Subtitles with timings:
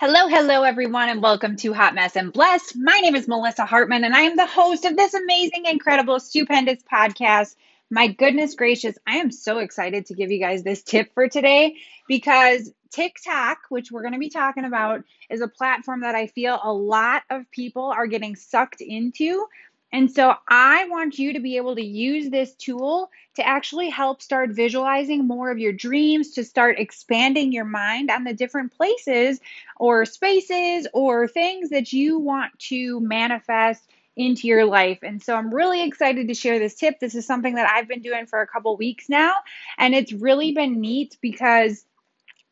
[0.00, 2.76] Hello, hello, everyone, and welcome to Hot Mess and Blessed.
[2.76, 6.78] My name is Melissa Hartman, and I am the host of this amazing, incredible, stupendous
[6.84, 7.56] podcast.
[7.90, 11.78] My goodness gracious, I am so excited to give you guys this tip for today
[12.06, 16.60] because TikTok, which we're going to be talking about, is a platform that I feel
[16.62, 19.46] a lot of people are getting sucked into
[19.92, 24.20] and so I want you to be able to use this tool to actually help
[24.20, 29.40] start visualizing more of your dreams, to start expanding your mind on the different places
[29.76, 34.98] or spaces or things that you want to manifest into your life.
[35.02, 36.98] And so I'm really excited to share this tip.
[36.98, 39.32] This is something that I've been doing for a couple weeks now,
[39.78, 41.84] and it's really been neat because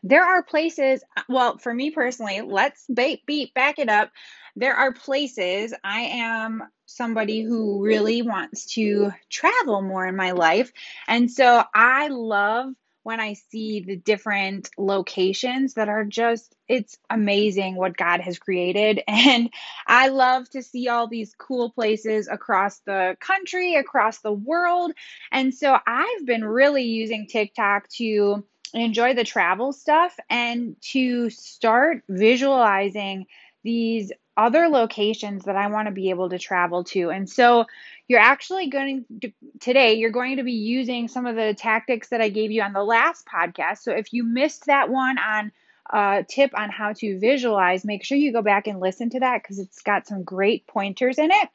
[0.02, 4.12] there are places, well, for me personally, let's beat, beat back it up
[4.56, 10.72] there are places I am somebody who really wants to travel more in my life.
[11.06, 17.76] And so I love when I see the different locations that are just, it's amazing
[17.76, 19.00] what God has created.
[19.08, 19.50] And
[19.86, 24.90] I love to see all these cool places across the country, across the world.
[25.30, 32.02] And so I've been really using TikTok to enjoy the travel stuff and to start
[32.08, 33.26] visualizing
[33.62, 37.10] these other locations that I want to be able to travel to.
[37.10, 37.66] And so
[38.06, 42.20] you're actually going to, today, you're going to be using some of the tactics that
[42.20, 43.78] I gave you on the last podcast.
[43.78, 45.52] So if you missed that one on
[45.92, 49.20] a uh, tip on how to visualize, make sure you go back and listen to
[49.20, 51.48] that because it's got some great pointers in it.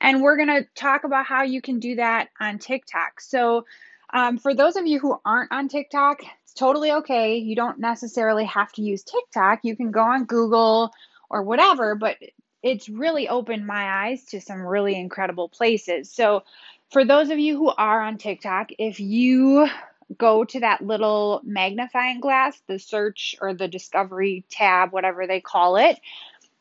[0.00, 3.20] And we're going to talk about how you can do that on TikTok.
[3.20, 3.64] So,
[4.12, 7.36] um, for those of you who aren't on TikTok, it's totally okay.
[7.36, 9.60] You don't necessarily have to use TikTok.
[9.62, 10.92] You can go on Google
[11.30, 12.16] or whatever, but
[12.62, 16.10] it's really opened my eyes to some really incredible places.
[16.10, 16.42] So,
[16.90, 19.68] for those of you who are on TikTok, if you
[20.16, 25.76] go to that little magnifying glass, the search or the discovery tab, whatever they call
[25.76, 26.00] it,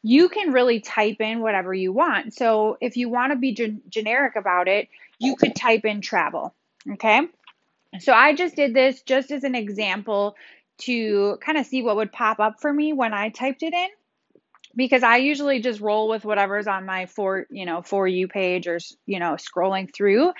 [0.03, 2.33] you can really type in whatever you want.
[2.33, 6.53] So, if you want to be gen- generic about it, you could type in travel.
[6.93, 7.21] Okay.
[7.99, 10.35] So, I just did this just as an example
[10.79, 13.87] to kind of see what would pop up for me when I typed it in
[14.77, 18.67] because I usually just roll with whatever's on my for you know for you page
[18.67, 20.31] or you know scrolling through,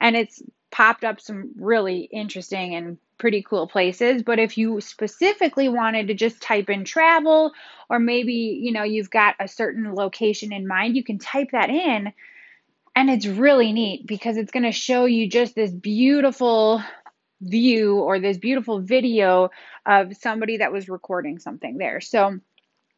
[0.00, 4.22] and it's popped up some really interesting and pretty cool places.
[4.24, 7.52] But if you specifically wanted to just type in travel,
[7.88, 11.70] or maybe you know you've got a certain location in mind, you can type that
[11.70, 12.12] in,
[12.96, 16.82] and it's really neat because it's going to show you just this beautiful
[17.40, 19.50] view or this beautiful video
[19.86, 22.00] of somebody that was recording something there.
[22.00, 22.40] So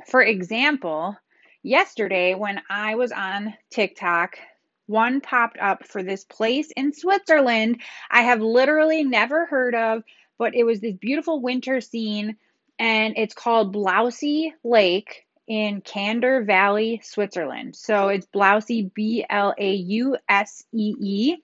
[0.07, 1.17] for example,
[1.63, 4.39] yesterday when I was on TikTok,
[4.87, 7.81] one popped up for this place in Switzerland
[8.11, 10.05] I have literally never heard of,
[10.39, 12.37] but it was this beautiful winter scene
[12.79, 17.77] and it's called Blausee Lake in Kander Valley, Switzerland.
[17.77, 21.37] So it's Blausee, B L A U S E E.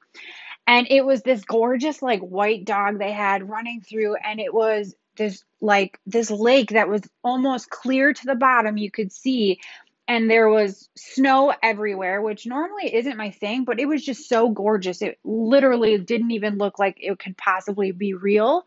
[0.67, 4.95] And it was this gorgeous, like, white dog they had running through, and it was
[5.17, 9.61] this like this lake that was almost clear to the bottom you could see
[10.09, 14.51] and there was snow everywhere which normally isn't my thing but it was just so
[14.51, 15.01] gorgeous.
[15.01, 18.67] It literally didn't even look like it could possibly be real.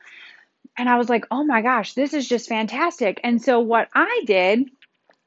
[0.78, 3.20] And i was like oh my gosh this is just fantastic.
[3.24, 4.70] And so what i did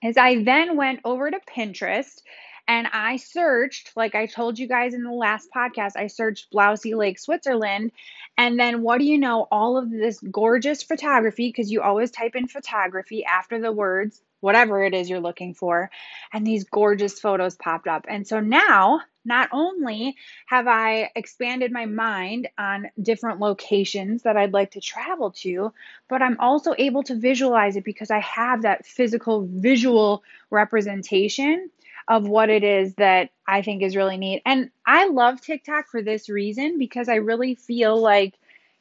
[0.03, 2.23] is i then went over to pinterest
[2.69, 6.95] and I searched, like I told you guys in the last podcast, I searched Blausee
[6.95, 7.93] Lake, Switzerland.
[8.37, 9.49] And then what do you know?
[9.51, 14.85] All of this gorgeous photography, because you always type in photography after the words, whatever
[14.85, 15.91] it is you're looking for.
[16.31, 18.05] And these gorgeous photos popped up.
[18.07, 20.17] And so now, not only
[20.47, 25.73] have I expanded my mind on different locations that I'd like to travel to,
[26.09, 31.71] but I'm also able to visualize it because I have that physical visual representation
[32.09, 34.43] of what it is that I think is really neat.
[34.47, 38.35] And I love TikTok for this reason because I really feel like,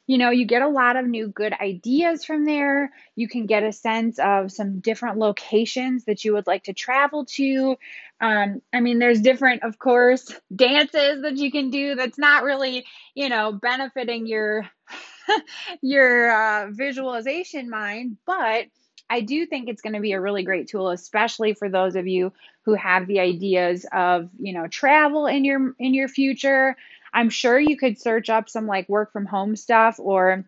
[0.08, 2.90] you know, you get a lot of new good ideas from there.
[3.14, 7.26] You can get a sense of some different locations that you would like to travel
[7.26, 7.76] to.
[8.18, 12.86] Um, I mean, there's different, of course, dances that you can do that's not really,
[13.14, 14.66] you know, benefiting your
[15.82, 18.64] your uh, visualization mind, but
[19.10, 22.06] I do think it's going to be a really great tool, especially for those of
[22.06, 22.32] you
[22.62, 26.76] who have the ideas of, you know, travel in your in your future.
[27.12, 30.44] I'm sure you could search up some like work from home stuff or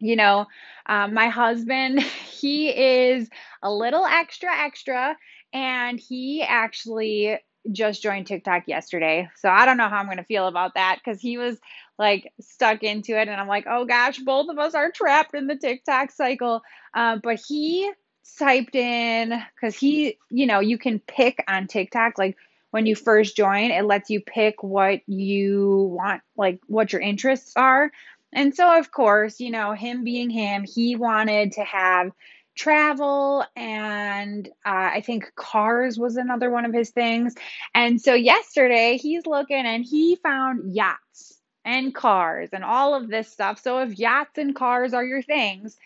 [0.00, 0.46] you know,
[0.86, 3.28] um, my husband, he is
[3.62, 5.16] a little extra, extra,
[5.52, 7.38] and he actually
[7.72, 9.30] just joined TikTok yesterday.
[9.36, 11.58] So I don't know how I'm going to feel about that because he was
[11.98, 13.28] like stuck into it.
[13.28, 16.62] And I'm like, oh gosh, both of us are trapped in the TikTok cycle.
[16.92, 17.90] Uh, but he
[18.38, 22.36] typed in because he, you know, you can pick on TikTok like
[22.74, 27.52] when you first join, it lets you pick what you want, like what your interests
[27.54, 27.92] are.
[28.32, 32.10] And so, of course, you know, him being him, he wanted to have
[32.56, 37.36] travel and uh, I think cars was another one of his things.
[37.76, 43.30] And so, yesterday, he's looking and he found yachts and cars and all of this
[43.30, 43.60] stuff.
[43.62, 45.76] So, if yachts and cars are your things,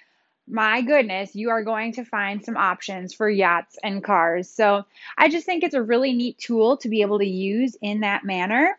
[0.50, 4.48] my goodness, you are going to find some options for yachts and cars.
[4.50, 4.84] So
[5.16, 8.24] I just think it's a really neat tool to be able to use in that
[8.24, 8.78] manner.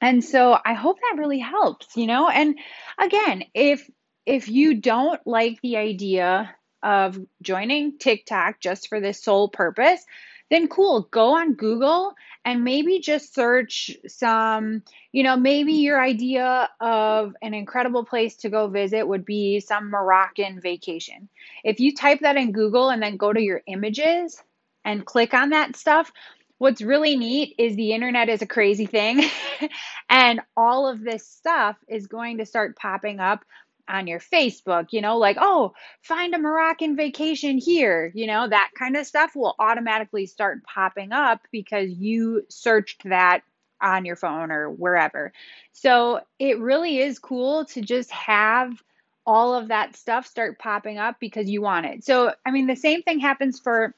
[0.00, 2.28] And so I hope that really helps, you know?
[2.28, 2.58] And
[2.98, 3.88] again, if
[4.26, 10.04] if you don't like the idea of joining TikTok just for this sole purpose,
[10.50, 12.14] then cool, go on Google
[12.44, 18.48] and maybe just search some, you know, maybe your idea of an incredible place to
[18.48, 21.28] go visit would be some Moroccan vacation.
[21.64, 24.42] If you type that in Google and then go to your images
[24.84, 26.10] and click on that stuff,
[26.58, 29.22] what's really neat is the internet is a crazy thing
[30.10, 33.44] and all of this stuff is going to start popping up
[33.88, 38.70] on your Facebook, you know, like, oh, find a Moroccan vacation here, you know, that
[38.78, 43.42] kind of stuff will automatically start popping up because you searched that
[43.80, 45.32] on your phone or wherever.
[45.72, 48.82] So it really is cool to just have
[49.24, 52.04] all of that stuff start popping up because you want it.
[52.04, 53.94] So, I mean, the same thing happens for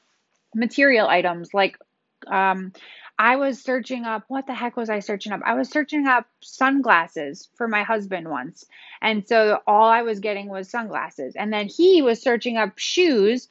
[0.53, 1.77] material items like
[2.27, 2.73] um,
[3.21, 5.41] I was searching up, what the heck was I searching up?
[5.45, 8.65] I was searching up sunglasses for my husband once.
[8.99, 11.35] And so all I was getting was sunglasses.
[11.35, 13.47] And then he was searching up shoes,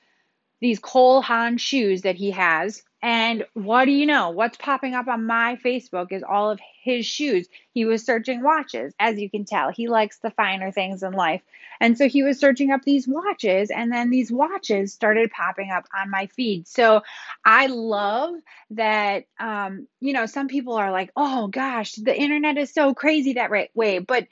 [0.61, 2.83] these Cole Haan shoes that he has.
[3.03, 4.31] And what do you know?
[4.31, 7.49] What's popping up on my Facebook is all of his shoes.
[7.73, 9.71] He was searching watches, as you can tell.
[9.71, 11.41] He likes the finer things in life.
[11.81, 15.87] And so he was searching up these watches, and then these watches started popping up
[15.99, 16.69] on my feed.
[16.69, 17.03] So
[17.43, 18.35] I love
[18.73, 23.33] that, um, you know, some people are like, oh gosh, the internet is so crazy
[23.35, 23.99] that right way.
[23.99, 24.27] But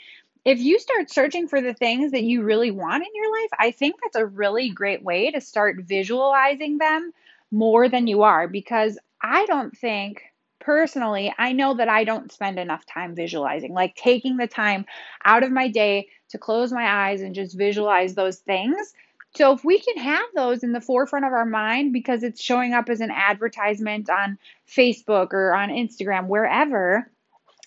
[0.44, 3.70] if you start searching for the things that you really want in your life, I
[3.70, 7.12] think that's a really great way to start visualizing them
[7.50, 10.22] more than you are because I don't think
[10.60, 14.84] personally, I know that I don't spend enough time visualizing, like taking the time
[15.24, 18.92] out of my day to close my eyes and just visualize those things.
[19.36, 22.72] So, if we can have those in the forefront of our mind because it's showing
[22.72, 27.10] up as an advertisement on Facebook or on Instagram, wherever,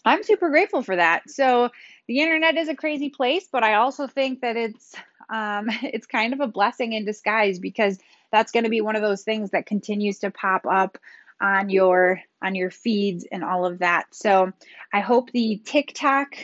[0.04, 1.30] I'm super grateful for that.
[1.30, 1.70] So,
[2.08, 4.96] the internet is a crazy place, but I also think that it's
[5.30, 7.98] um, it's kind of a blessing in disguise because
[8.32, 10.98] that's going to be one of those things that continues to pop up
[11.42, 14.06] on your on your feeds and all of that.
[14.12, 14.52] So
[14.94, 16.36] I hope the TikTok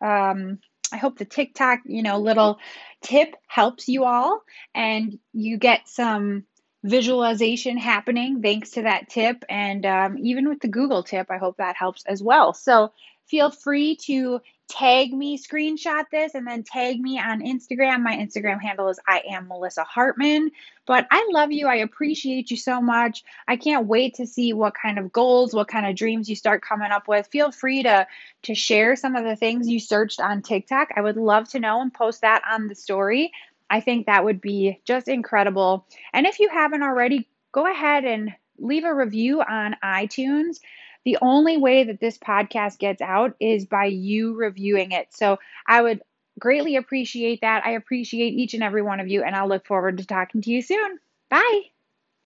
[0.00, 0.58] um,
[0.92, 2.58] I hope the TikTok, you know, little
[3.02, 4.42] tip helps you all
[4.74, 6.44] and you get some
[6.84, 9.44] visualization happening thanks to that tip.
[9.48, 12.54] And um, even with the Google tip, I hope that helps as well.
[12.54, 12.92] So
[13.26, 18.02] feel free to tag me, screenshot this, and then tag me on Instagram.
[18.02, 20.50] My Instagram handle is I am Melissa Hartman.
[20.86, 21.66] But I love you.
[21.66, 23.24] I appreciate you so much.
[23.48, 26.62] I can't wait to see what kind of goals, what kind of dreams you start
[26.62, 27.28] coming up with.
[27.28, 28.06] Feel free to
[28.42, 30.88] to share some of the things you searched on TikTok.
[30.96, 33.32] I would love to know and post that on the story.
[33.68, 35.86] I think that would be just incredible.
[36.12, 40.58] And if you haven't already, go ahead and leave a review on iTunes.
[41.06, 45.06] The only way that this podcast gets out is by you reviewing it.
[45.14, 46.02] So I would
[46.38, 47.64] greatly appreciate that.
[47.64, 50.50] I appreciate each and every one of you, and I'll look forward to talking to
[50.50, 50.98] you soon.
[51.30, 51.62] Bye.